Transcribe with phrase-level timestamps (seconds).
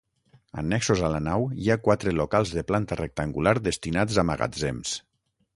[0.61, 5.01] Annexos a la nau, hi ha quatre locals de planta rectangular destinats a magatzems.